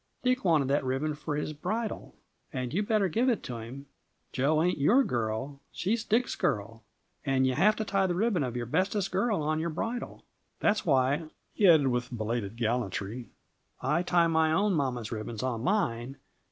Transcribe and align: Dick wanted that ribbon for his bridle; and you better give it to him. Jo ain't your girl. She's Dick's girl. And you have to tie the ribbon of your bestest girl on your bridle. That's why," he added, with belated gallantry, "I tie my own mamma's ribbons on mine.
Dick 0.23 0.43
wanted 0.43 0.67
that 0.69 0.83
ribbon 0.83 1.13
for 1.13 1.35
his 1.35 1.53
bridle; 1.53 2.15
and 2.51 2.73
you 2.73 2.81
better 2.81 3.07
give 3.07 3.29
it 3.29 3.43
to 3.43 3.57
him. 3.59 3.85
Jo 4.31 4.63
ain't 4.63 4.79
your 4.79 5.03
girl. 5.03 5.59
She's 5.71 6.03
Dick's 6.03 6.33
girl. 6.33 6.81
And 7.23 7.45
you 7.45 7.53
have 7.53 7.75
to 7.75 7.85
tie 7.85 8.07
the 8.07 8.15
ribbon 8.15 8.41
of 8.41 8.55
your 8.55 8.65
bestest 8.65 9.11
girl 9.11 9.43
on 9.43 9.59
your 9.59 9.69
bridle. 9.69 10.23
That's 10.59 10.87
why," 10.87 11.25
he 11.53 11.67
added, 11.69 11.85
with 11.89 12.09
belated 12.17 12.55
gallantry, 12.55 13.29
"I 13.79 14.01
tie 14.01 14.25
my 14.25 14.51
own 14.51 14.73
mamma's 14.73 15.11
ribbons 15.11 15.43
on 15.43 15.63
mine. 15.63 16.17